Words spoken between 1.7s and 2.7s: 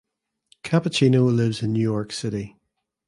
New York City.